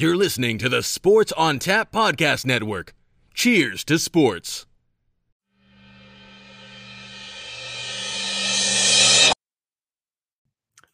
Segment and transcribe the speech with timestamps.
[0.00, 2.94] You're listening to the Sports on Tap Podcast Network.
[3.34, 4.64] Cheers to sports.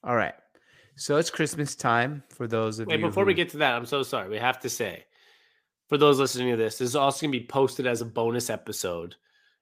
[0.02, 0.32] All right.
[0.96, 2.92] So it's Christmas time for those of you.
[2.92, 3.06] Wait, you.
[3.06, 4.30] before we get to that, I'm so sorry.
[4.30, 5.04] We have to say,
[5.90, 8.48] for those listening to this, this is also going to be posted as a bonus
[8.48, 9.16] episode,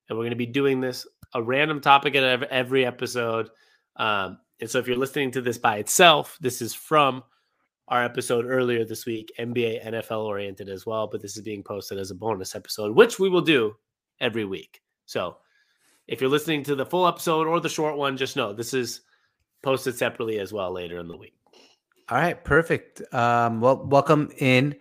[0.09, 1.05] and we're going to be doing this
[1.35, 3.51] a random topic at ev- every episode.
[3.97, 7.25] Um, and so, if you're listening to this by itself, this is from
[7.93, 11.07] our episode earlier this week, NBA, NFL oriented as well.
[11.07, 13.77] But this is being posted as a bonus episode, which we will do
[14.19, 14.81] every week.
[15.05, 15.37] So,
[16.09, 19.03] if you're listening to the full episode or the short one, just know this is
[19.63, 21.35] posted separately as well later in the week.
[22.09, 23.03] All right, perfect.
[23.13, 24.75] Um, well, welcome in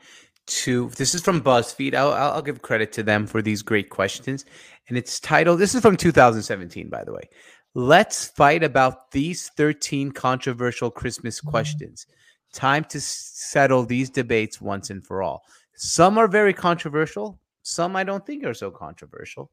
[0.48, 1.94] to this is from BuzzFeed.
[1.94, 4.46] I'll, I'll I'll give credit to them for these great questions,
[4.88, 5.60] and it's titled.
[5.60, 7.30] This is from 2017, by the way.
[7.74, 12.06] Let's fight about these 13 controversial Christmas questions.
[12.54, 15.44] Time to settle these debates once and for all.
[15.76, 17.40] Some are very controversial.
[17.64, 19.52] Some I don't think are so controversial.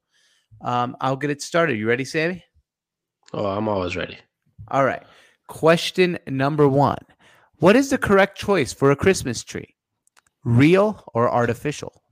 [0.63, 1.79] Um, I'll get it started.
[1.79, 2.45] You ready, Sammy?
[3.33, 4.19] Oh, I'm always ready.
[4.69, 5.03] All right.
[5.47, 6.99] Question number one
[7.59, 9.75] What is the correct choice for a Christmas tree?
[10.45, 12.03] Real or artificial?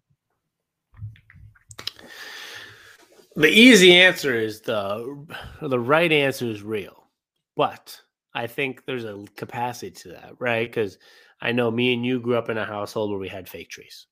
[3.37, 5.27] The easy answer is the
[5.61, 7.09] the right answer is real,
[7.55, 8.01] but
[8.37, 10.69] I think there's a capacity to that, right?
[10.69, 10.99] Because
[11.41, 14.07] I know me and you grew up in a household where we had fake trees.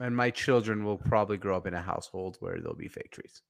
[0.00, 3.42] And my children will probably grow up in a household where there'll be fake trees.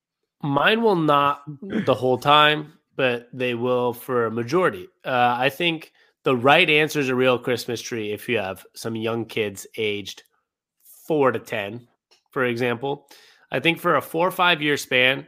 [0.42, 4.86] Mine will not the whole time, but they will for a majority.
[5.02, 5.92] Uh, I think
[6.24, 10.24] the right answer is a real Christmas tree if you have some young kids aged
[11.06, 11.88] four to 10,
[12.32, 13.08] for example.
[13.50, 15.26] I think for a four or five year span,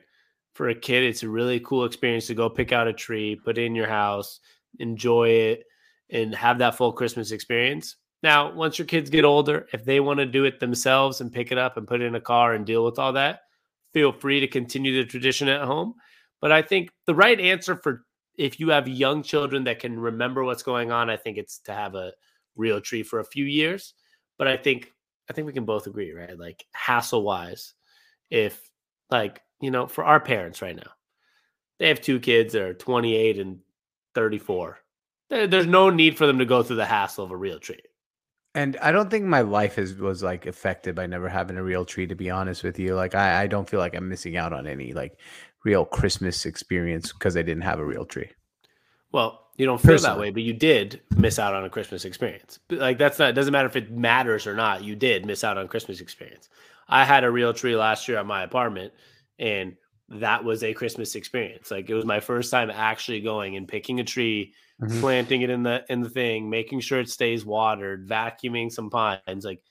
[0.54, 3.58] for a kid, it's a really cool experience to go pick out a tree, put
[3.58, 4.40] it in your house,
[4.78, 5.64] enjoy it,
[6.10, 7.96] and have that full Christmas experience.
[8.22, 11.50] Now, once your kids get older, if they want to do it themselves and pick
[11.50, 13.40] it up and put it in a car and deal with all that,
[13.92, 15.94] feel free to continue the tradition at home.
[16.40, 18.04] But I think the right answer for
[18.36, 21.72] if you have young children that can remember what's going on, I think it's to
[21.72, 22.12] have a
[22.56, 23.94] real tree for a few years.
[24.38, 24.92] But I think
[25.30, 26.38] I think we can both agree, right?
[26.38, 27.74] Like hassle wise,
[28.30, 28.60] if
[29.10, 30.90] like you know, for our parents right now,
[31.78, 33.60] they have two kids that are 28 and
[34.14, 34.78] 34.
[35.30, 37.80] There's no need for them to go through the hassle of a real tree.
[38.54, 41.86] And I don't think my life is was like affected by never having a real
[41.86, 42.94] tree, to be honest with you.
[42.94, 45.18] Like I, I don't feel like I'm missing out on any like
[45.64, 48.28] real Christmas experience because I didn't have a real tree.
[49.10, 52.58] Well, you don't feel that way, but you did miss out on a Christmas experience.
[52.68, 54.84] Like that's not it doesn't matter if it matters or not.
[54.84, 56.50] You did miss out on Christmas experience.
[56.88, 58.92] I had a real tree last year at my apartment
[59.42, 59.74] and
[60.08, 61.70] that was a Christmas experience.
[61.70, 65.00] Like it was my first time actually going and picking a tree, Mhm.
[65.00, 69.44] planting it in the in the thing, making sure it stays watered, vacuuming some pines.
[69.44, 69.62] Like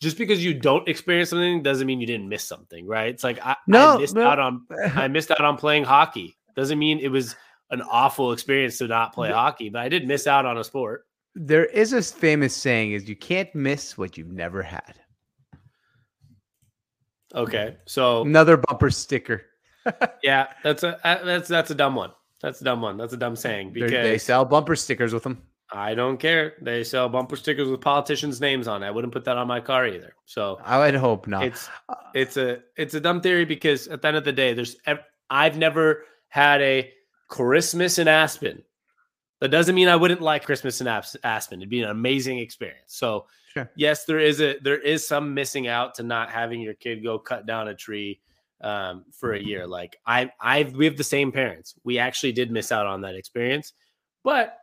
[0.00, 3.10] just because you don't experience something doesn't mean you didn't miss something, right?
[3.10, 4.26] It's like I, I No, missed no.
[4.26, 4.66] out on
[4.96, 6.36] I missed out on playing hockey.
[6.56, 7.36] Doesn't mean it was
[7.70, 11.06] an awful experience to not play hockey, but I did miss out on a sport.
[11.36, 14.94] there is a famous saying is you can't miss what you've never had.
[17.34, 19.42] Okay, so Another bumper sticker.
[20.22, 22.12] yeah, that's a uh, that's that's a dumb one.
[22.42, 22.96] That's a dumb one.
[22.96, 25.42] That's a dumb saying They're- they sell bumper stickers with them.
[25.72, 26.54] I don't care.
[26.60, 28.88] They sell bumper stickers with politicians' names on it.
[28.88, 30.14] I wouldn't put that on my car either.
[30.24, 31.44] So I would hope not.
[31.44, 31.68] it's
[32.12, 34.76] it's a it's a dumb theory because at the end of the day, there's
[35.30, 36.92] I've never had a
[37.28, 38.64] Christmas in Aspen.
[39.40, 41.60] That doesn't mean I wouldn't like Christmas in Aspen.
[41.60, 42.94] It'd be an amazing experience.
[42.94, 43.68] So Sure.
[43.74, 47.18] yes, there is a there is some missing out to not having your kid go
[47.18, 48.20] cut down a tree
[48.60, 49.66] um, for a year.
[49.66, 51.74] Like I I we have the same parents.
[51.82, 53.72] We actually did miss out on that experience,
[54.22, 54.56] but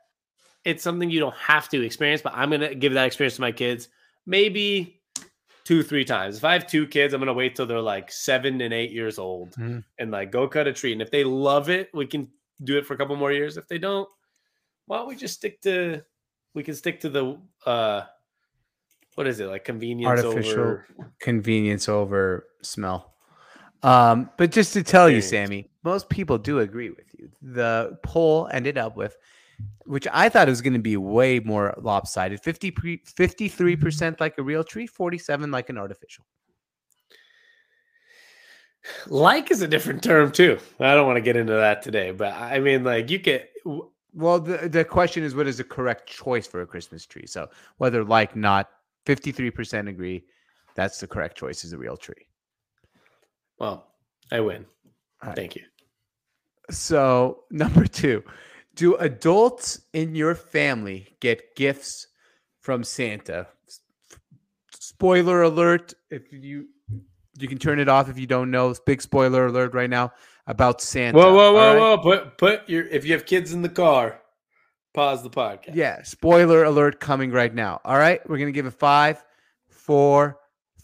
[0.63, 2.21] it's something you don't have to experience.
[2.21, 3.89] But I'm gonna give that experience to my kids.
[4.25, 5.01] Maybe
[5.65, 6.37] two, three times.
[6.37, 9.17] If I have two kids, I'm gonna wait till they're like seven and eight years
[9.19, 9.83] old Mhm.
[9.97, 10.93] and like go cut a tree.
[10.93, 12.29] And if they love it, we can
[12.63, 13.57] do it for a couple more years.
[13.57, 14.07] If they don't,
[14.87, 16.01] why don't we just stick to
[16.55, 18.01] we can stick to the uh
[19.15, 20.87] what is it like convenience Artificial over
[21.19, 23.13] convenience over smell.
[23.83, 27.29] Um, but just to tell you, Sammy, most people do agree with you.
[27.41, 29.15] The poll ended up with,
[29.85, 34.43] which I thought was going to be way more lopsided 50 pre- 53% like a
[34.43, 36.25] real tree, 47 like an artificial.
[39.07, 40.57] like is a different term too.
[40.79, 43.49] I don't want to get into that today, but I mean like you get
[44.13, 47.25] Well, the, the question is what is the correct choice for a Christmas tree?
[47.27, 48.69] So whether like, not,
[49.05, 50.23] 53% agree
[50.75, 52.27] that's the correct choice is a real tree.
[53.59, 53.87] well,
[54.31, 54.65] I win.
[55.23, 55.35] Right.
[55.35, 55.63] Thank you.
[56.69, 58.23] So, number two,
[58.75, 62.07] do adults in your family get gifts
[62.59, 63.47] from Santa?
[64.97, 65.93] spoiler alert.
[66.09, 66.67] If you
[67.37, 68.73] you can turn it off if you don't know.
[68.85, 70.11] Big spoiler alert right now
[70.47, 71.17] about Santa.
[71.17, 71.79] Whoa, whoa, whoa, right?
[71.79, 71.97] whoa!
[71.99, 74.21] Put put your if you have kids in the car,
[74.93, 75.75] pause the podcast.
[75.75, 77.81] Yeah, spoiler alert coming right now.
[77.85, 79.23] All right, we're gonna give it five,
[79.69, 80.39] four,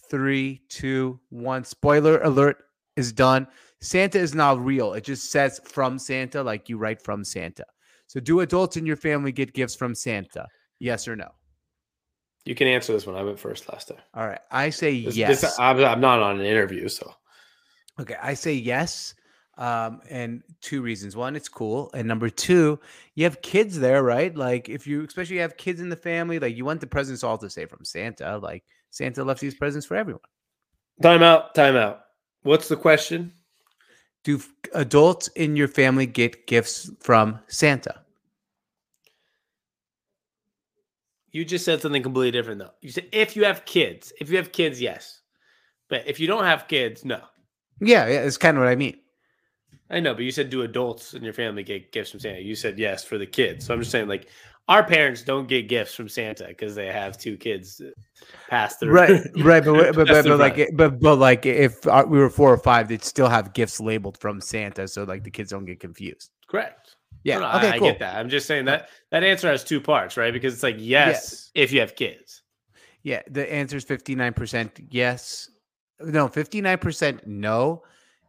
[0.10, 1.64] three, two, one.
[1.64, 2.58] Spoiler alert
[2.96, 3.48] is done.
[3.82, 4.94] Santa is not real.
[4.94, 7.66] It just says from Santa, like you write from Santa.
[8.08, 10.48] So, do adults in your family get gifts from Santa?
[10.80, 11.30] Yes or no?
[12.46, 13.16] You can answer this one.
[13.16, 13.98] I went first last time.
[14.14, 15.42] All right, I say This- yes.
[15.42, 17.14] this- I'm, I'm not on an interview, so
[18.00, 19.14] Okay, I say yes.
[19.56, 21.16] Um, and two reasons.
[21.16, 21.92] One, it's cool.
[21.94, 22.80] And number two,
[23.14, 24.36] you have kids there, right?
[24.36, 27.38] Like if you especially have kids in the family, like you want the presents all
[27.38, 28.40] to say from Santa.
[28.40, 30.22] Like Santa left these presents for everyone.
[31.02, 31.54] time out.
[31.54, 32.02] Time out.
[32.42, 33.32] What's the question?
[34.24, 34.42] Do
[34.74, 38.04] adults in your family get gifts from Santa?
[41.32, 42.72] You just said something completely different, though.
[42.82, 45.22] You said if you have kids, if you have kids, yes,
[45.90, 47.20] but if you don't have kids, no.
[47.82, 48.98] Yeah, yeah, it's kind of what I mean.
[49.90, 52.42] I know, but you said do adults in your family get gifts from Santa?
[52.42, 53.66] You said yes for the kids.
[53.66, 54.28] So I'm just saying, like,
[54.70, 57.82] our parents don't get gifts from Santa because they have two kids
[58.50, 58.94] past through.
[58.94, 62.58] Right, right, but but, but, but, like but but like if we were four or
[62.58, 66.32] five, they'd still have gifts labeled from Santa, so like the kids don't get confused.
[66.48, 66.96] correct.
[67.26, 67.88] Yeah, No, no, okay, I, cool.
[67.88, 68.16] I get that.
[68.18, 70.34] I'm just saying that that answer has two parts, right?
[70.34, 71.52] Because it's like yes, Yes.
[71.56, 72.42] if you have kids.
[73.04, 75.50] Yeah, the answer is 59% yes.
[76.02, 77.84] No, 59% no,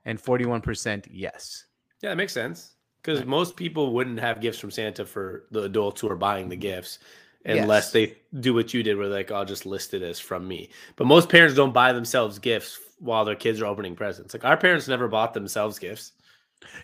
[0.05, 1.65] and 41% yes.
[2.03, 2.73] Yeah, that makes sense.
[3.03, 6.57] Because most people wouldn't have gifts from Santa for the adults who are buying the
[6.57, 6.99] gifts
[7.45, 7.93] unless Yes.
[7.93, 10.71] they do what you did, where like, I'll just list it as from me.
[10.97, 14.33] But most parents don't buy themselves gifts while their kids are opening presents.
[14.33, 16.13] Like our parents never bought themselves gifts.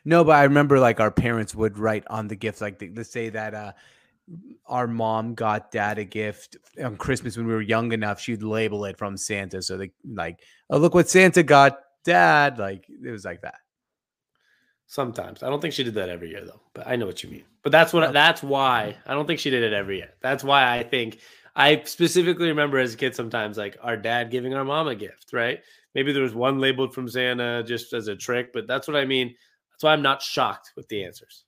[0.05, 3.11] No, but I remember like our parents would write on the gift, like the, let's
[3.11, 3.73] say that uh,
[4.67, 8.85] our mom got dad a gift on Christmas when we were young enough, she'd label
[8.85, 9.63] it from Santa.
[9.63, 12.59] So they like, oh, look what Santa got dad.
[12.59, 13.59] Like it was like that.
[14.87, 17.31] Sometimes I don't think she did that every year though, but I know what you
[17.31, 17.45] mean.
[17.63, 20.11] But that's what that's why I don't think she did it every year.
[20.21, 21.21] That's why I think
[21.55, 25.33] I specifically remember as a kid sometimes like our dad giving our mom a gift,
[25.33, 25.61] right?
[25.95, 29.05] Maybe there was one labeled from Santa just as a trick, but that's what I
[29.05, 29.35] mean.
[29.71, 31.45] That's why I'm not shocked with the answers.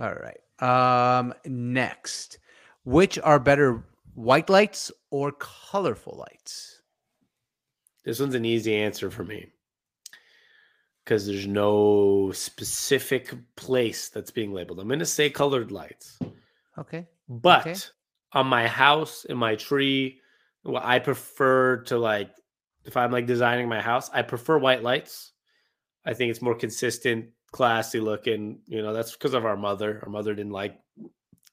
[0.00, 0.38] All right.
[0.60, 2.38] Um, next,
[2.84, 3.84] which are better,
[4.14, 6.82] white lights or colorful lights?
[8.04, 9.46] This one's an easy answer for me
[11.10, 14.78] because there's no specific place that's being labeled.
[14.78, 16.20] I'm going to say colored lights.
[16.78, 17.08] Okay.
[17.28, 17.74] But Okay.
[18.34, 20.20] on my house, in my tree,
[20.62, 22.30] well, I prefer to like
[22.84, 25.32] if I'm like designing my house, I prefer white lights.
[26.04, 28.60] I think it's more consistent, classy looking.
[28.66, 29.98] You know, that's because of our mother.
[30.04, 30.78] Our mother didn't like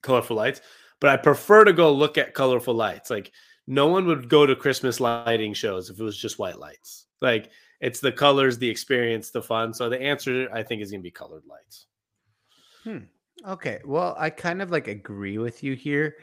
[0.04, 0.62] colorful lights,
[1.00, 3.10] but I prefer to go look at colorful lights.
[3.10, 3.32] Like
[3.66, 7.08] no one would go to Christmas lighting shows if it was just white lights.
[7.22, 9.74] Like it's the colors, the experience, the fun.
[9.74, 11.86] So the answer I think is going to be colored lights.
[12.84, 13.06] Hmm.
[13.46, 13.82] Okay.
[13.86, 16.16] Well, I kind of like agree with you here.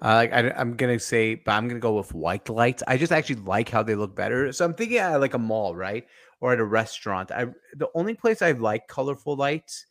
[0.00, 2.84] Uh, I, am gonna say, but I'm gonna go with white lights.
[2.86, 4.52] I just actually like how they look better.
[4.52, 6.06] So I'm thinking at like a mall, right,
[6.40, 7.32] or at a restaurant.
[7.32, 9.86] I the only place I like colorful lights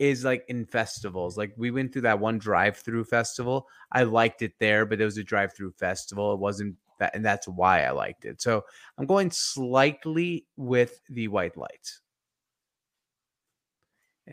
[0.00, 1.36] is like in festivals.
[1.36, 3.68] Like we went through that one drive-through festival.
[3.92, 6.32] I liked it there, but it was a drive-through festival.
[6.32, 6.74] It wasn't
[7.04, 8.40] that, and that's why I liked it.
[8.40, 8.64] So
[8.98, 12.00] I'm going slightly with the white lights.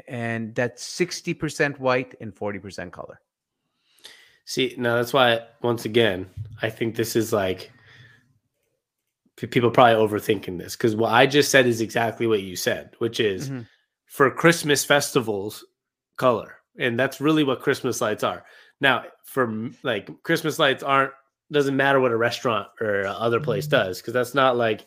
[0.07, 3.19] And that's 60% white and 40% color.
[4.45, 6.29] See, now that's why once again,
[6.61, 7.71] I think this is like
[9.35, 13.19] people probably overthinking this because what I just said is exactly what you said, which
[13.19, 13.67] is Mhm.
[14.05, 15.65] for Christmas festivals,
[16.17, 18.45] color, and that's really what Christmas lights are.
[18.79, 21.13] Now, for like Christmas lights aren't
[21.51, 23.45] doesn't matter what a restaurant or other mm-hmm.
[23.45, 24.85] place does because that's not like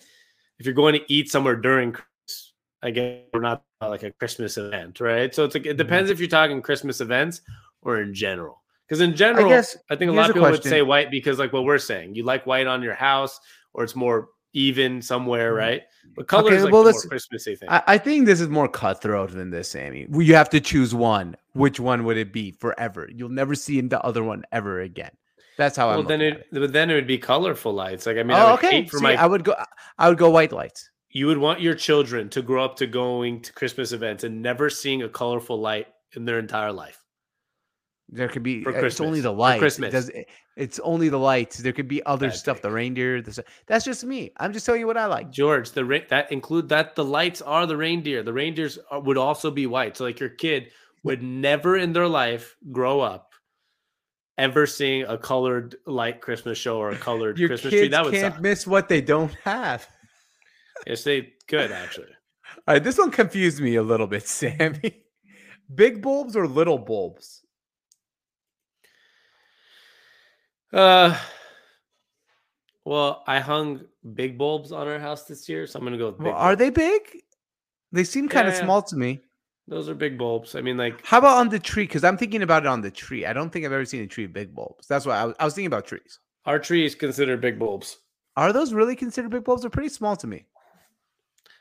[0.58, 2.52] if you're going to eat somewhere during Christmas,
[2.92, 5.34] guess we're not like a Christmas event, right?
[5.34, 5.78] So it's like it mm-hmm.
[5.78, 7.42] depends if you're talking Christmas events
[7.82, 8.62] or in general.
[8.88, 11.38] Because in general, I, guess I think a lot of people would say white because
[11.38, 13.40] like what we're saying, you like white on your house
[13.72, 15.58] or it's more even somewhere, mm-hmm.
[15.58, 15.82] right?
[16.14, 17.68] But color Okay, is like well, more Christmassy thing.
[17.68, 20.06] I, I think this is more cutthroat than this, Sammy.
[20.10, 21.36] You have to choose one.
[21.54, 23.08] Which one would it be forever?
[23.12, 25.10] You'll never see the other one ever again.
[25.56, 26.46] That's how well, I'm then it, it.
[26.52, 28.06] but then it would be colorful lights.
[28.06, 28.86] Like I mean, I oh, would okay.
[28.86, 29.54] for See, my I would go.
[29.98, 30.90] I would go white lights.
[31.10, 34.68] you would want your children to grow up to going to Christmas events and never
[34.68, 37.00] seeing a colorful light in their entire life.
[38.08, 38.64] There could be.
[38.66, 39.56] Uh, It's only the lights.
[39.56, 39.92] It Christmas.
[39.92, 41.58] does- it- it's only the lights.
[41.58, 42.62] There could be other stuff.
[42.62, 43.20] The reindeer.
[43.20, 44.30] The, that's just me.
[44.36, 45.32] I'm just telling you what I like.
[45.32, 48.22] George, the that include that the lights are the reindeer.
[48.22, 49.96] The reindeers are, would also be white.
[49.96, 50.70] So like your kid
[51.02, 53.33] would never in their life grow up
[54.38, 57.88] ever seeing a colored light Christmas show or a colored Your Christmas kids tree.
[57.88, 58.42] That would can't suck.
[58.42, 59.86] miss what they don't have.
[60.86, 62.08] Yes, they could actually.
[62.66, 65.02] All right, this one confused me a little bit, Sammy.
[65.74, 67.42] Big bulbs or little bulbs?
[70.72, 71.16] Uh,
[72.84, 73.82] well, I hung
[74.14, 76.26] big bulbs on our house this year, so I'm gonna go with big.
[76.26, 77.02] Well, are they big?
[77.92, 78.64] They seem kind of Yeah, yeah.
[78.64, 79.20] small to me.
[79.66, 80.54] Those are big bulbs.
[80.54, 81.84] I mean, like How about on the tree?
[81.84, 83.24] Because I'm thinking about it on the tree.
[83.24, 84.86] I don't think I've ever seen a tree with big bulbs.
[84.86, 86.18] That's why I was, I was thinking about trees.
[86.44, 87.98] our tree is considered big bulbs.
[88.36, 89.62] Are those really considered big bulbs?
[89.62, 90.46] They're pretty small to me.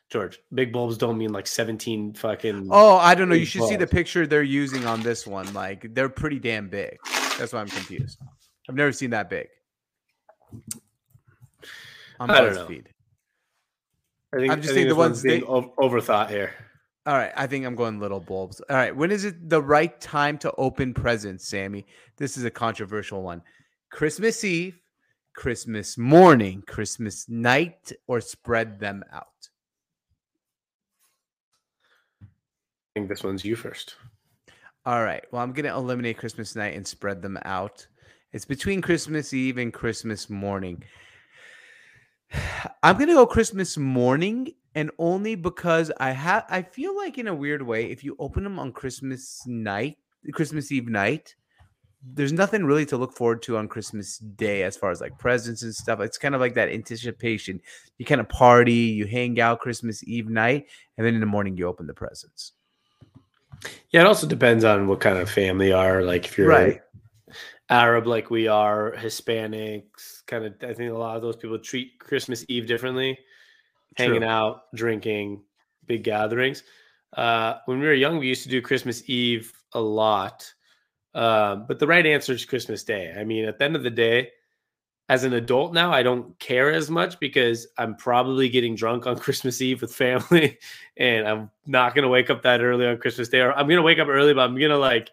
[0.10, 2.68] George, big bulbs don't mean like 17 fucking.
[2.72, 3.36] Oh, I don't know.
[3.36, 5.52] You should see the picture they're using on this one.
[5.54, 6.98] Like they're pretty damn big.
[7.40, 8.20] That's why I'm confused.
[8.70, 9.48] I've never seen that big.
[12.20, 12.66] On I don't know.
[12.68, 12.86] BuzzFeed.
[14.34, 16.54] I think, I'm just I think the one's being they- ov- overthought here.
[17.06, 18.62] All right, I think I'm going little bulbs.
[18.70, 21.86] All right, when is it the right time to open presents, Sammy?
[22.16, 23.42] This is a controversial one.
[23.92, 24.80] Christmas Eve,
[25.36, 29.28] Christmas morning, Christmas night, or spread them out.
[32.22, 33.96] I think this one's you first.
[34.86, 35.24] All right.
[35.32, 37.86] Well, I'm going to eliminate Christmas night and spread them out.
[38.32, 40.84] It's between Christmas Eve and Christmas morning.
[42.84, 47.28] I'm going to go Christmas morning and only because I have I feel like in
[47.28, 49.98] a weird way if you open them on Christmas night,
[50.32, 51.36] Christmas Eve night,
[52.04, 55.64] there's nothing really to look forward to on Christmas Day as far as like presents
[55.64, 56.00] and stuff.
[56.02, 57.62] It's kind of like that anticipation.
[57.98, 61.58] You kind of party, you hang out Christmas Eve night, and then in the morning
[61.58, 62.54] you open the presents.
[63.92, 66.04] Yeah, it also depends on what kind of family you are.
[66.04, 66.82] Like if you're Right.
[67.70, 70.54] Arab, like we are, Hispanics, kind of.
[70.62, 73.18] I think a lot of those people treat Christmas Eve differently,
[73.96, 74.24] hanging True.
[74.24, 75.44] out, drinking,
[75.86, 76.64] big gatherings.
[77.14, 80.52] Uh, when we were young, we used to do Christmas Eve a lot,
[81.14, 83.14] um, but the right answer is Christmas Day.
[83.18, 84.32] I mean, at the end of the day,
[85.10, 89.18] as an adult now, I don't care as much because I'm probably getting drunk on
[89.20, 90.58] Christmas Eve with family,
[90.98, 93.42] and I'm not gonna wake up that early on Christmas Day.
[93.42, 95.12] Or I'm gonna wake up early, but I'm gonna like,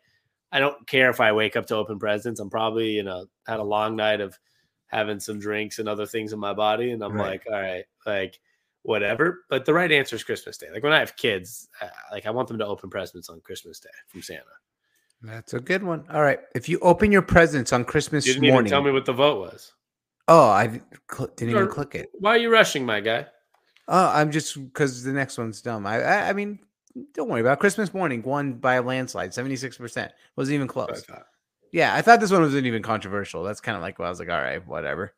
[0.52, 2.40] I don't care if I wake up to open presents.
[2.40, 4.38] I'm probably you know had a long night of
[4.86, 7.30] having some drinks and other things in my body, and I'm Right.
[7.30, 8.40] like, all right, like
[8.82, 9.44] whatever.
[9.48, 10.68] But the right answer is Christmas Day.
[10.72, 13.80] Like when I have kids, uh, like I want them to open presents on Christmas
[13.80, 14.42] Day from Santa.
[15.22, 16.04] That's a good one.
[16.10, 16.40] All right.
[16.54, 19.12] If you open your presents on Christmas You didn't morning, even tell me what the
[19.12, 19.72] vote was.
[20.28, 20.80] oh, I
[21.12, 22.10] cl- didn't even click it.
[22.18, 23.26] Why are you rushing, my guy?
[23.88, 25.86] Oh, I'm just because the next one's dumb.
[25.86, 26.60] I, I, I mean,
[27.12, 27.60] don't worry about it.
[27.60, 30.12] Christmas morning won by a landslide, seventy six percent.
[30.36, 31.04] Wasn't even what I close.
[31.72, 33.42] Yeah, I thought this one wasn't even controversial.
[33.44, 35.12] That's kind of like, well, I was like, all right, whatever.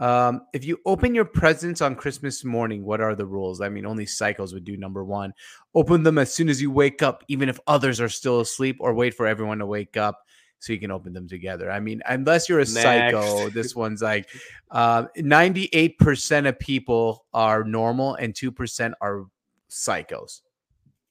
[0.00, 3.60] Um, if you open your presents on Christmas morning, what are the rules?
[3.60, 5.34] I mean, only psychos would do number one.
[5.74, 8.94] Open them as soon as you wake up, even if others are still asleep, or
[8.94, 10.18] wait for everyone to wake up
[10.58, 11.70] so you can open them together.
[11.70, 14.28] I mean, unless you're a psycho, this one's like
[14.70, 19.26] uh, 98% of people are normal and 2% are
[19.70, 20.40] psychos.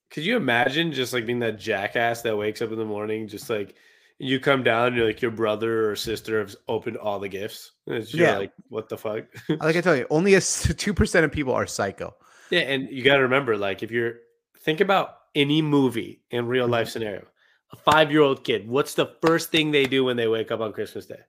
[0.10, 3.50] Could you imagine just like being that jackass that wakes up in the morning, just
[3.50, 3.76] like
[4.20, 7.72] you come down, and you're like your brother or sister has opened all the gifts.
[7.88, 8.38] And you're Yeah.
[8.38, 9.26] like, what the fuck?
[9.50, 12.14] Like I tell you, only a 2% of people are psycho.
[12.52, 14.16] yeah, and you got to remember, like, if you're
[14.62, 16.74] think about any movie in real Mm-hmm.
[16.74, 17.26] life scenario,
[17.72, 20.60] a five year old kid, what's the first thing they do when they wake up
[20.60, 21.20] on Christmas Day?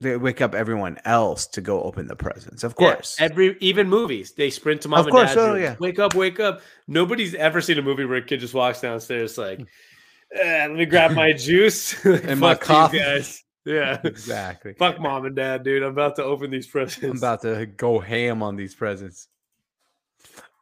[0.00, 2.64] They wake up everyone else to go open the presents.
[2.64, 3.16] Of Yeah, course.
[3.20, 5.76] every even movies, they sprint to mom Of and course, dad's oh, yeah.
[5.78, 6.62] Wake up, wake up.
[6.88, 9.60] Nobody's ever seen a movie where a kid just walks downstairs like,
[10.34, 13.42] "Eh, let me grab my juice And my coffee." guys.
[13.66, 14.00] Yeah.
[14.04, 14.72] exactly.
[14.74, 15.82] Fuck mom and dad, dude.
[15.82, 17.02] I'm about to open these presents.
[17.04, 19.28] I'm about to go ham on these presents.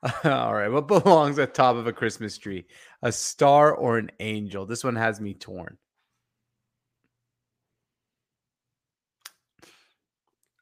[0.25, 0.68] All right.
[0.68, 2.66] What belongs at top of a Christmas tree?
[3.02, 4.66] A star or an angel?
[4.66, 5.78] This one has me torn.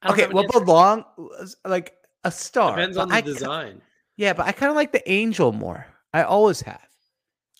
[0.08, 0.22] Okay.
[0.22, 0.60] have an What answer.
[0.64, 1.04] belong
[1.64, 1.94] like
[2.24, 2.76] a star?
[2.76, 3.80] Depends on the I ki- design.
[4.16, 5.86] yeah, but I kind of like the angel more.
[6.12, 6.85] I always have.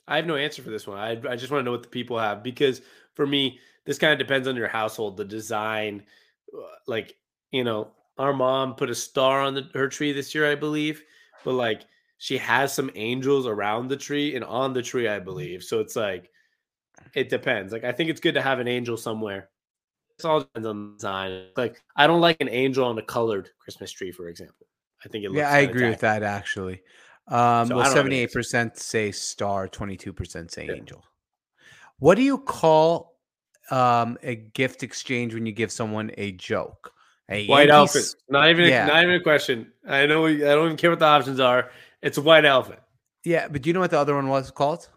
[0.09, 0.99] I have no answer for this one.
[0.99, 2.83] I, I just want to know what the people have because
[3.15, 6.05] for me, this kind of depends on your household, the design.
[6.57, 7.17] uh, Like,
[7.51, 11.03] you know, our mom put a star on the, her tree this year, I believe,
[11.45, 11.83] but like
[12.19, 15.63] she has some angels around the tree and on the tree, I believe.
[15.63, 16.31] So it's like,
[17.15, 17.73] it depends.
[17.73, 19.51] Like, I think it's good to have an angel somewhere.
[20.19, 21.47] It all depends on the design.
[21.57, 24.67] Like, I don't like an angel on a colored Christmas tree, for example.
[25.05, 26.83] I think it looks Yeah, I agree with that actually.
[27.29, 30.75] Um, So well, don't have an seventy-eight percent say star, twenty-two percent say Yeah.
[30.75, 31.05] angel.
[31.99, 33.17] What do you call
[33.71, 36.93] um, a gift exchange when you give someone a joke?
[37.29, 38.15] A White Yankee elephant.
[38.29, 38.87] Not even Yeah.
[38.87, 39.73] not even a question.
[39.89, 41.71] I know we, I don't even care what the options are.
[42.03, 42.79] It's a white elephant.
[43.25, 44.89] Yeah, but do you know what the other one was called?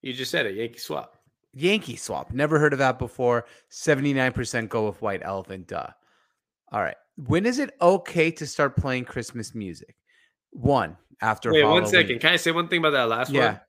[0.00, 1.18] You just said it, Yankee swap.
[1.52, 2.32] Yankee swap.
[2.32, 3.44] Never heard of that before.
[3.70, 5.68] 79% go with White Elephant.
[5.68, 5.86] Duh.
[6.72, 6.96] All right.
[7.16, 9.94] When is it okay to start playing Christmas music?
[10.50, 11.82] One, after Wait, Halloween.
[11.82, 12.20] one second.
[12.20, 13.46] Can I say one thing about that last Yeah.
[13.46, 13.60] one?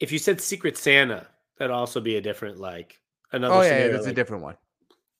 [0.00, 1.26] If you said Secret Santa,
[1.58, 3.00] that'd also be a different like
[3.32, 3.54] another.
[3.56, 4.56] Oh, yeah, that's a different one.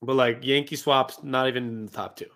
[0.00, 2.26] But like Yankee swaps, not even in the top two.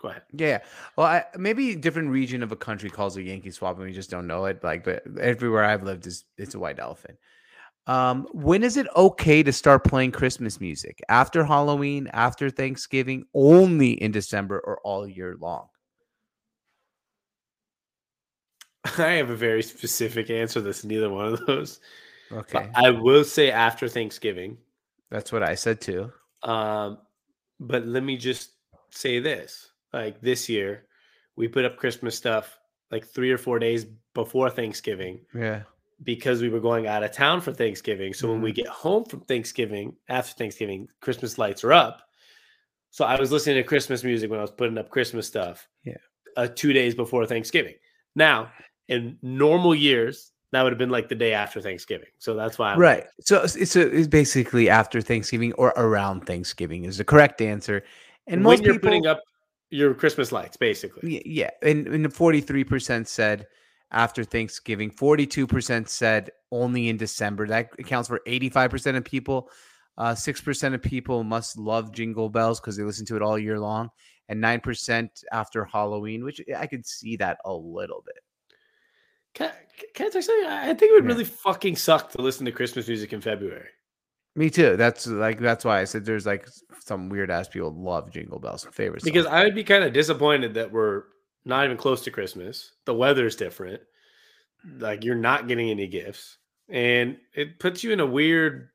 [0.00, 0.22] Go ahead.
[0.32, 0.60] Yeah.
[0.96, 4.10] Well, I, maybe different region of a country calls a Yankee swap and we just
[4.10, 4.62] don't know it.
[4.62, 7.18] Like, but everywhere I've lived is it's a white elephant.
[7.88, 11.00] Um, when is it okay to start playing Christmas music?
[11.08, 15.68] After Halloween, after Thanksgiving, only in December or all year long?
[18.98, 20.60] I have a very specific answer.
[20.60, 21.80] That's neither one of those.
[22.30, 22.70] Okay.
[22.74, 24.58] But I will say after Thanksgiving.
[25.10, 26.12] That's what I said too.
[26.42, 26.98] Um,
[27.58, 28.50] but let me just
[28.90, 30.84] say this: like this year,
[31.36, 32.58] we put up Christmas stuff
[32.90, 35.62] like three or four days before Thanksgiving Yeah.
[36.02, 38.12] because we were going out of town for Thanksgiving.
[38.14, 38.32] So Mm-hmm.
[38.32, 42.02] when we get home from Thanksgiving, after Thanksgiving, Christmas lights are up.
[42.90, 45.68] So I was listening to Christmas music when I was putting up Christmas stuff.
[45.84, 45.98] Yeah.
[46.36, 47.74] Uh, two days before Thanksgiving.
[48.14, 48.50] Now,
[48.88, 52.08] in normal years, that would have been like the day after Thanksgiving.
[52.18, 53.04] So that's why I'm right.
[53.20, 57.84] So it's a, it's basically after Thanksgiving or around Thanksgiving is the correct answer.
[58.26, 59.20] And when you're people, putting up
[59.70, 61.22] your Christmas lights, basically.
[61.26, 63.46] Yeah, and, and 43% said
[63.90, 64.90] after Thanksgiving.
[64.90, 67.46] 42% said only in December.
[67.46, 69.50] That accounts for 85% of people.
[69.96, 73.58] Uh, 6% of people must love Jingle Bells because they listen to it all year
[73.58, 73.90] long.
[74.28, 78.22] And 9% after Halloween, which I could see that a little bit.
[79.34, 79.52] Can,
[79.94, 80.46] can I tell you?
[80.48, 81.08] I think it would Yeah.
[81.12, 83.68] really fucking suck to listen to Christmas music in February.
[84.34, 84.76] Me too.
[84.76, 86.46] That's like that's why I said there's like
[86.84, 88.66] some weird ass people love Jingle Bells.
[88.72, 89.12] Favorite song.
[89.12, 91.04] Because I would be kind of disappointed that we're
[91.44, 92.72] not even close to Christmas.
[92.84, 93.82] The weather's different.
[94.78, 96.38] Like you're not getting any gifts.
[96.68, 98.68] And it puts you in a weird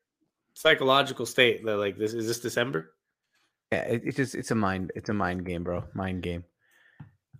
[0.54, 2.92] psychological state that like this is this December?
[3.72, 5.84] Yeah, it, it's just it's a mind it's a mind game, bro.
[5.94, 6.44] Mind game.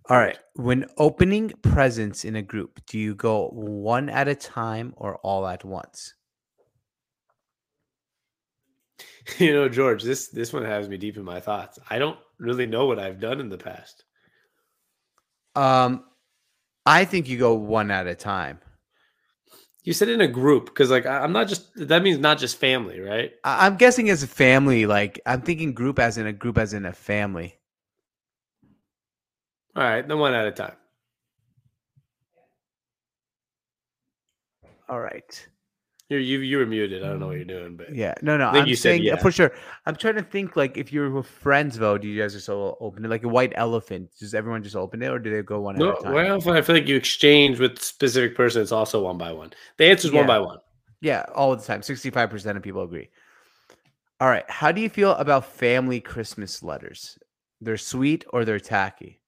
[0.09, 0.37] All right.
[0.53, 5.47] When opening presents in a group, do you go one at a time or all
[5.47, 6.13] at once?
[9.39, 11.79] You know, George, this this one has me deep in my thoughts.
[11.89, 14.03] I don't really know what I've done in the past.
[15.55, 16.03] Um,
[16.85, 18.59] I think you go one at a time.
[19.83, 22.99] You said in a group because like I'm not just that means not just family,
[22.99, 23.31] right?
[23.43, 26.73] I- I'm guessing as a family, like I'm thinking group as in a group as
[26.73, 27.57] in a family.
[29.75, 30.75] All right, then one at a time.
[34.87, 35.47] All right.
[36.09, 37.03] You're, you you were muted.
[37.03, 38.13] I don't know what you're doing, but Yeah.
[38.21, 38.51] No, no.
[38.51, 39.15] think I'm you saying yeah.
[39.15, 39.21] yeah.
[39.21, 39.51] for sure.
[39.87, 42.77] I'm trying to think like if you're with friends though, do you guys just all
[42.79, 44.11] open it like a white elephant?
[44.19, 45.93] Does everyone just open it or do they go one no.
[45.93, 46.13] at a time?
[46.13, 49.51] Well, I feel like you exchange with specific person, it's also one by one.
[49.77, 50.59] The answer is one by one.
[51.01, 51.81] Yeah, all the time.
[51.81, 53.09] 65% of people agree.
[54.19, 54.49] All right.
[54.49, 57.17] How do you feel about family Christmas letters?
[57.61, 59.19] They're sweet or they're tacky?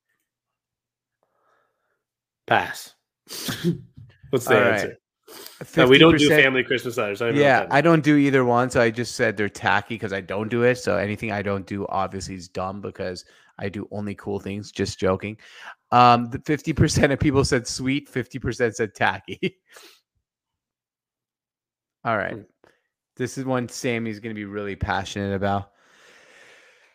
[2.47, 2.95] Pass.
[4.29, 4.73] What's the All right.
[4.73, 4.97] answer?
[5.75, 7.21] No, we don't do family Christmas letters.
[7.21, 8.69] I don't Yeah, I don't do either one.
[8.69, 10.77] So I just said they're tacky because I don't do it.
[10.77, 13.25] So anything I don't do obviously is dumb because
[13.60, 14.71] I do only cool things.
[14.71, 15.38] Just joking.
[15.91, 19.57] Um, the 50% of people said sweet, 50% said tacky.
[22.05, 22.36] All right.
[22.36, 22.41] Hmm.
[23.17, 25.71] This is one Sammy's going to be really passionate about.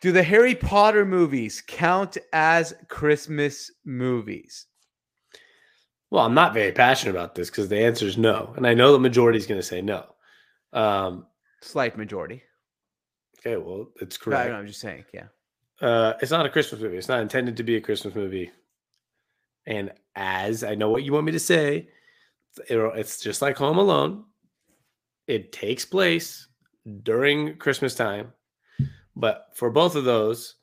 [0.01, 4.67] Do the Harry Potter movies count as Christmas movies?
[6.13, 8.93] Well, I'm not very passionate about this because the answer is no, and I know
[8.93, 10.05] the majority is going to say no.
[10.75, 11.25] Um,
[11.63, 12.43] Slight majority.
[13.39, 14.51] okay, well, it's correct.
[14.51, 15.07] no, I'm just saying.
[15.15, 15.29] Yeah.
[15.81, 16.99] Uh, it's not a Christmas movie.
[16.99, 18.51] It's not intended to be a Christmas movie.
[19.65, 21.89] And as I know what you want me to say,
[22.69, 24.25] it's just like Home Alone.
[25.27, 26.47] It takes place
[27.05, 28.35] during Christmas time,
[29.17, 30.57] but for both of those,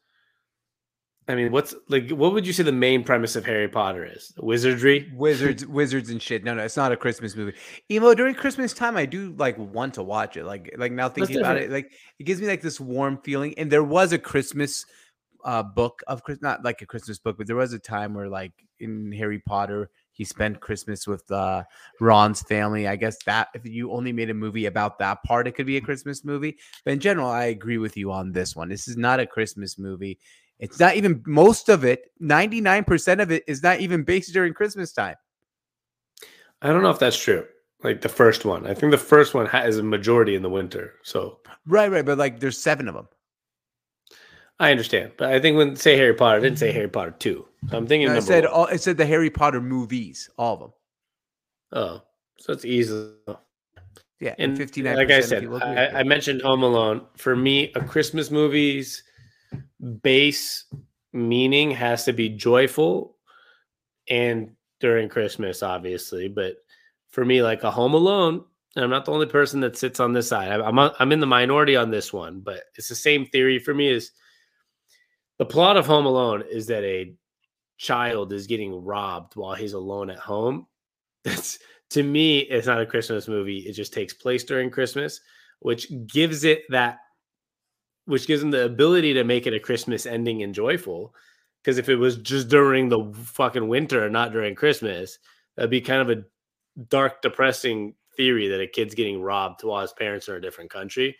[1.30, 2.10] I mean, what's like?
[2.10, 4.34] What would you say the main premise of Harry Potter is?
[4.40, 5.12] Wizardry.
[5.16, 6.44] wizards wizards and shit.
[6.44, 7.54] No no it's not a christmas movie.
[7.92, 10.46] Emo during christmas time i do like want to watch it.
[10.46, 13.54] Like like now thinking about it like it gives me like this warm feeling.
[13.60, 14.84] And there was a christmas
[15.46, 18.28] uh book of Chris not like a christmas book but there was a time where
[18.28, 21.64] like in harry potter he spent christmas with uh
[22.02, 22.88] ron's family.
[22.88, 25.78] I guess that if you only made a movie about that part it could be
[25.78, 26.58] a christmas movie.
[26.84, 28.68] But in general i agree with you on this one.
[28.68, 30.18] This is not a christmas movie
[30.60, 34.92] it's not even most of it 99% of it is not even based during christmas
[34.92, 35.16] time
[36.62, 37.46] I don't know if that's true.
[37.84, 40.96] Like the first one, I think the first one has a majority in the winter.
[41.04, 43.08] So Right, right, but like there's seven of them.
[44.60, 46.76] I understand, but I think when say Harry Potter, I didn't say mm-hmm.
[46.76, 47.46] Harry Potter two.
[47.70, 48.54] So I'm thinking I said one.
[48.54, 48.66] all.
[48.66, 50.74] It said the Harry Potter movies, all of them.
[51.72, 52.02] Oh,
[52.40, 53.12] so it's easy.
[54.20, 57.06] Yeah, And 59 like I said, I, I mentioned Home Alone.
[57.16, 59.02] For me, a Christmas movie's
[60.02, 60.66] base
[61.14, 63.16] meaning has to be joyful
[64.10, 66.28] and during Christmas, obviously.
[66.28, 66.58] But
[67.10, 68.44] for me, like a Home Alone,
[68.76, 70.52] and I'm not the only person that sits on this side.
[70.52, 73.90] I'm I'm, in the minority on this one, but it's the same theory for me.
[73.90, 74.12] Is
[75.38, 77.14] the plot of Home Alone is that a
[77.78, 80.68] child is getting robbed while he's alone at home.
[81.24, 81.60] That's
[81.92, 83.60] to me, it's not a Christmas movie.
[83.60, 85.20] It just takes place during Christmas,
[85.60, 87.00] which gives it that,
[88.10, 91.14] which gives them the ability to make it a Christmas ending and joyful.
[91.62, 95.20] Because if it was just during the fucking winter, not during Christmas,
[95.56, 96.24] that'd be kind of a
[96.90, 100.72] dark, depressing theory that a kid's getting robbed while his parents are in a different
[100.72, 101.16] country.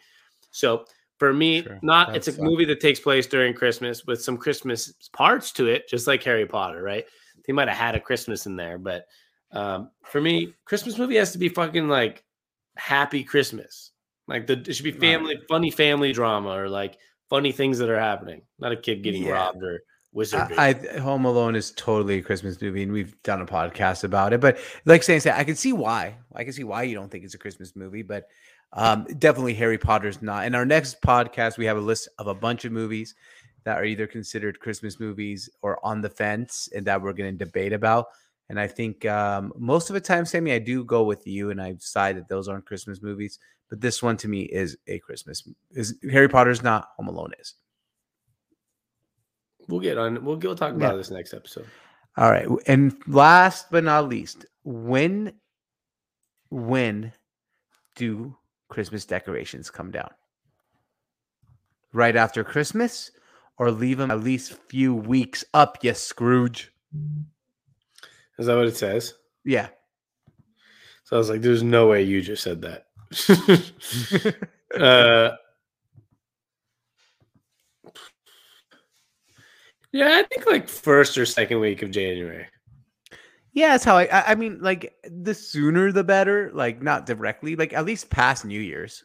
[0.52, 0.86] So
[1.18, 1.80] for me, Sure.
[1.82, 5.68] not it's a That's, movie that takes place during Christmas with some Christmas parts to
[5.68, 7.06] it, just like Harry Potter, right?
[7.46, 9.06] They might have had a Christmas in there, but
[9.52, 12.24] um, for me, Christmas movie has to be fucking like
[12.78, 13.92] happy Christmas.
[14.30, 15.00] Like the it should be Right.
[15.02, 16.98] family, funny family drama, or like
[17.30, 19.32] funny things that are happening, not a kid getting Yeah.
[19.34, 19.82] robbed or
[20.14, 20.58] wizardry.
[20.58, 24.34] I, I Home Alone is totally a Christmas movie, and we've done a podcast about
[24.34, 24.42] it.
[24.42, 26.16] But like saying, say, I can see why.
[26.34, 28.28] I can see why you don't think it's a Christmas movie, but
[28.74, 30.46] um, definitely Harry Potter's not.
[30.46, 33.16] In our next podcast, we have a list of a bunch of movies
[33.66, 37.46] that are either considered Christmas movies or on the fence, and that we're going to
[37.46, 38.08] debate about.
[38.50, 41.62] And I think um, most of the time, Sammy, I do go with you, and
[41.62, 43.38] I decide that those aren't Christmas movies.
[43.70, 45.48] But this one to me is a Christmas.
[45.72, 46.90] Is Harry Potter's not?
[46.98, 47.54] Home Alone is.
[49.68, 50.26] we'll get on.
[50.26, 50.78] We'll go talk Yeah.
[50.78, 51.68] about this next episode.
[52.18, 52.48] All right.
[52.66, 55.34] And last but not least, when
[56.50, 57.14] when
[57.96, 58.36] do
[58.70, 60.10] Christmas decorations come down?
[61.94, 63.12] Right after Christmas
[63.58, 66.72] or leave them at least few weeks up, yes, Scrooge.
[68.40, 69.14] Is that what it says?
[69.46, 69.68] Yeah.
[71.04, 72.86] So I was like, "There's no way you just said that."
[74.80, 75.36] uh,
[79.92, 82.46] yeah, I think like first or second week of January.
[83.54, 87.56] yeah, that's how I, I I mean, like the sooner the better, like not directly,
[87.56, 89.04] like at least past New Year's.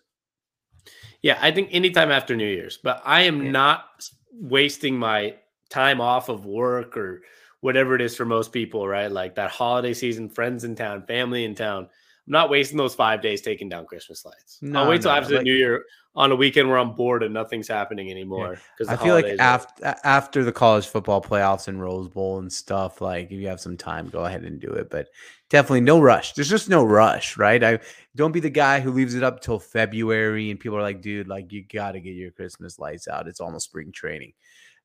[1.22, 3.50] Yeah, I think anytime after New Year's, but I am Yeah.
[3.50, 5.36] not wasting my
[5.70, 7.22] time off of work or
[7.64, 9.10] whatever it is for most people, right?
[9.10, 11.84] Like that holiday season, friends in town, family in town.
[11.84, 14.58] I'm not wasting those five days taking down Christmas lights.
[14.62, 15.82] I'll No, wait till no, after the New Year
[16.14, 18.58] on a weekend where I'm bored and nothing's happening anymore.
[18.76, 23.00] Because I feel like after after the college football playoffs and Rose Bowl and stuff,
[23.00, 24.90] like if you have some time, go ahead and do it.
[24.90, 25.08] But
[25.48, 26.34] definitely no rush.
[26.34, 27.64] There's just no rush, right?
[27.64, 27.78] I
[28.14, 31.28] don't be the guy who leaves it up till February and people are like, dude,
[31.28, 33.26] like you got to get your Christmas lights out.
[33.26, 34.34] It's almost spring training.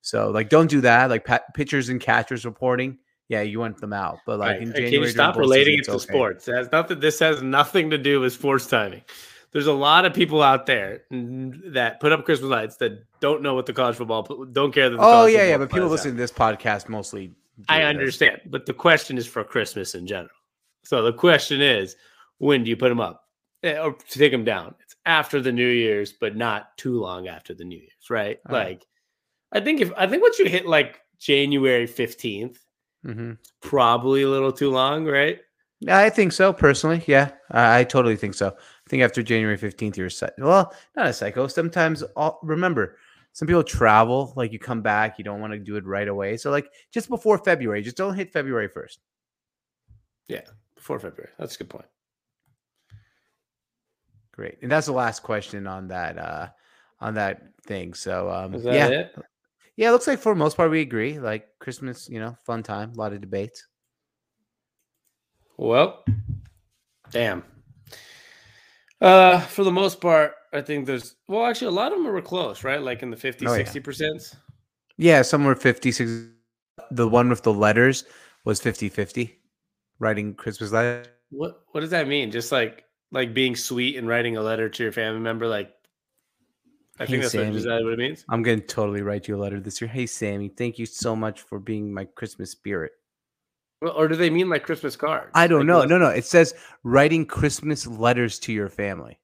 [0.02, 1.10] So like, don't do that.
[1.10, 4.20] Like pa- pitchers and catchers reporting, yeah, you want them out.
[4.26, 4.62] But like Right.
[4.62, 6.14] in January, Can you stop relating season, it to okay.
[6.14, 6.48] sports?
[6.48, 7.00] It has nothing.
[7.00, 9.02] This has nothing to do with sports timing.
[9.52, 13.56] There's a lot of people out there that put up Christmas lights that don't know
[13.56, 14.98] what the college football don't care that.
[14.98, 15.58] The Oh yeah, yeah.
[15.58, 17.34] But people playoffs listen to this podcast mostly.
[17.68, 17.90] I do this.
[17.98, 20.30] understand, but the question is for Christmas in general.
[20.84, 21.96] So the question is,
[22.38, 23.26] when do you put them up
[23.64, 24.74] Eh, or to take them down?
[24.82, 28.40] It's after the New Year's, but not too long after the New Year's, right?
[28.48, 28.86] All right.
[29.52, 32.60] I think if I think once you hit like January fifteenth,
[33.06, 33.38] Mhm.
[33.62, 35.40] probably a little too long, right?
[35.88, 37.04] I think so personally.
[37.08, 38.50] Yeah, I, I totally think so.
[38.50, 41.48] I think after January fifteenth, you're a psy- well, not a psycho.
[41.48, 42.98] Sometimes, all, remember,
[43.32, 44.34] some people travel.
[44.36, 46.36] Like you come back, you don't want to do it right away.
[46.38, 49.00] So like just before February, just don't hit February first.
[50.28, 50.42] Yeah,
[50.76, 51.32] Before February.
[51.40, 51.88] That's a good point.
[54.32, 56.50] Great, and that's the last question on that uh
[57.00, 57.94] on that thing.
[57.94, 59.16] So um, Is that yeah, it?
[59.80, 59.89] Yeah.
[59.89, 61.20] It looks like for the most part we agree.
[61.20, 63.65] Like Christmas, you know, fun time, a lot of debates.
[65.58, 66.04] Well,
[67.12, 67.44] damn.
[69.00, 72.22] Uh, for the most part, I think there's well, actually, a lot of them were
[72.22, 72.82] close, right?
[72.82, 73.58] Like in the 50, Oh, yeah.
[73.58, 74.36] 60 percent.
[74.98, 76.28] Yeah, somewhere 56.
[76.92, 78.04] The one with the letters
[78.44, 79.32] was 50-50.
[80.00, 81.08] Writing Christmas letters.
[81.30, 82.32] What what does that mean?
[82.32, 85.72] Just like like being sweet and writing a letter to your family member, like
[87.00, 87.56] I Hey, think that's what, Sammy.
[87.58, 88.26] is that what it means?
[88.30, 89.88] I'm gonna totally write you a letter this year.
[89.90, 92.92] Hey Sammy, thank you so much for being my Christmas spirit.
[93.82, 95.32] Well, or do they mean like Christmas cards?
[95.34, 95.78] I don't Like, know.
[95.80, 96.10] what- No, no.
[96.10, 99.18] It says writing Christmas letters to your family.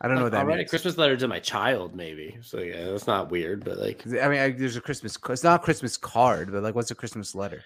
[0.00, 0.64] I don't know what that I'll write a.
[0.66, 2.36] Christmas letter to my child, maybe.
[2.42, 5.16] So yeah, that's not weird, but like, I mean, I, there's a Christmas.
[5.30, 7.62] It's not a Christmas card, but like, what's a Christmas letter?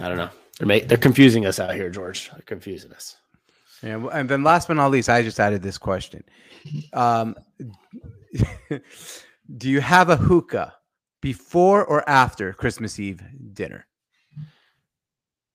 [0.00, 0.30] I don't know.
[0.58, 2.28] They're ma- they're confusing us out here, George.
[2.30, 3.16] They're confusing us.
[3.84, 6.24] Yeah, and then last but not least, I just added this question:
[6.94, 7.36] um,
[9.56, 10.74] Do you have a hookah
[11.20, 13.86] before or after Christmas Eve dinner?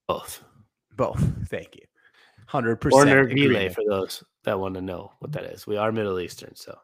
[0.07, 0.43] Both.
[0.95, 1.23] Both.
[1.47, 1.81] Thank you.
[2.49, 2.91] 100%.
[2.91, 5.65] Or nargile for those that want to know what that is.
[5.65, 6.77] We are Middle Eastern, so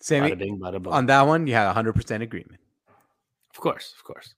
[0.00, 2.60] Sammy, bada bing, bada on that one, you had 100% agreement.
[3.54, 4.34] Of course, of course.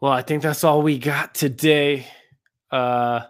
[0.00, 2.06] Well, I think that's all we got today.
[2.70, 3.22] Uh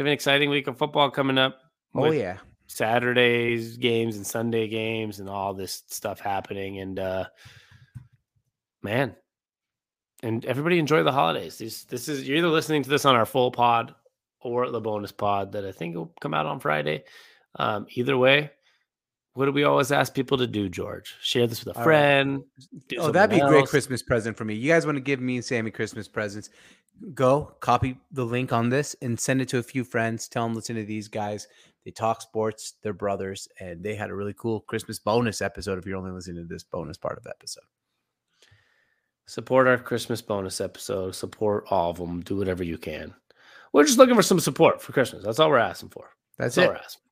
[0.00, 1.58] we have an exciting week of football coming up.
[1.94, 2.38] Oh, yeah.
[2.68, 6.78] Saturdays games and Sunday games and all this stuff happening.
[6.78, 7.24] And uh
[8.82, 9.14] man,
[10.22, 11.58] and everybody enjoy the holidays.
[11.58, 13.94] This this is you're either listening to this on our full pod
[14.40, 17.04] or the bonus pod that I think will come out on Friday.
[17.56, 18.52] Um, either way,
[19.34, 21.14] what do we always ask people to do, George?
[21.20, 21.92] Share this with a All right.
[21.92, 22.42] friend.
[22.88, 23.66] do Oh, that'd be a great.
[23.66, 24.54] Christmas present for me.
[24.54, 26.48] You guys want to give me and Sammy Christmas presents?
[27.14, 30.28] Go copy the link on this and send it to a few friends.
[30.28, 31.48] Tell them listen to these guys.
[31.84, 32.74] They talk sports.
[32.82, 35.78] They're brothers, and they had a really cool Christmas bonus episode.
[35.78, 37.64] If you're only listening to this bonus part of the episode,
[39.26, 41.14] Support our Christmas bonus episode.
[41.14, 42.20] Support all of them.
[42.20, 43.14] Do whatever you can.
[43.72, 45.22] We're just looking for some support for Christmas.
[45.24, 46.10] That's all we're asking for.
[46.36, 46.68] that's That's it.
[46.68, 47.02] all we're asking.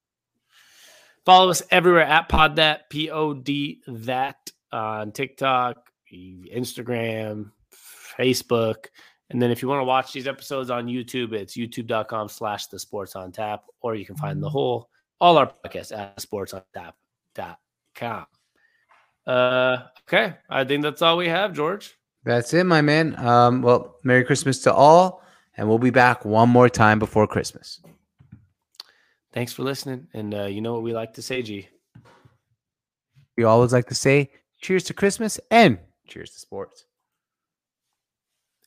[1.25, 5.77] Follow us everywhere at Pod That P O D That uh, on TikTok,
[6.13, 7.53] Instagram,
[8.19, 8.87] Facebook,
[9.31, 12.79] and then if you want to watch these episodes on YouTube, it's youtube.com slash the
[12.79, 14.89] sports on tap, or you can find the whole
[15.21, 18.27] all our podcasts at sports on tap.com.
[19.27, 20.35] Uh okay.
[20.49, 21.99] I think that's all we have, George.
[22.25, 23.19] That's it, my man.
[23.19, 25.23] Um, well, Merry Christmas to all,
[25.57, 27.81] and we'll be back one more time before Christmas.
[29.33, 30.09] Thanks for listening.
[30.15, 31.69] And uh, you know what we like to say, G.
[33.37, 36.88] We always like to say cheers to Christmas and cheers to sports.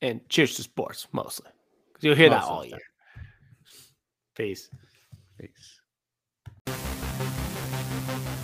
[0.01, 1.51] And cheers to sports mostly.
[1.87, 2.79] Because you'll hear that Most of all year.
[4.35, 4.69] Peace.
[5.39, 5.81] Peace.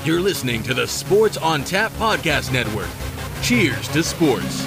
[0.05, 2.89] You're listening to the Sports on Tap Podcast Network.
[3.41, 4.65] Cheers to sports.